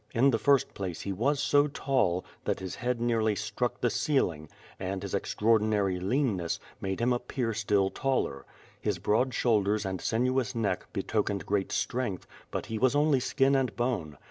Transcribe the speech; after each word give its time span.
In 0.15 0.31
the 0.31 0.39
first 0.39 0.73
place 0.73 1.01
he 1.01 1.13
was 1.13 1.39
so 1.39 1.67
tall, 1.67 2.25
that 2.45 2.59
his 2.59 2.73
head 2.73 2.99
nearly 2.99 3.35
struck 3.35 3.79
the 3.81 3.89
ceil 3.91 4.33
ing, 4.33 4.49
and 4.79 5.03
his 5.03 5.13
extraordinary 5.13 5.99
leanness, 5.99 6.59
made 6.81 6.99
him 6.99 7.13
appear 7.13 7.53
still 7.53 7.91
taller. 7.91 8.43
His 8.81 8.97
broad 8.97 9.31
shoulders 9.35 9.85
and 9.85 10.01
sinuous 10.01 10.55
neck 10.55 10.87
betokened 10.91 11.45
great 11.45 11.71
strength, 11.71 12.25
but 12.49 12.65
he 12.65 12.79
was 12.79 12.95
only 12.95 13.19
skin 13.19 13.53
and 13.55 13.75
bone. 13.75 14.17